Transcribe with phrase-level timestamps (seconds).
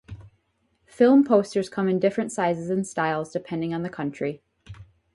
[0.87, 4.41] Film posters come in different sizes and styles depending on the country.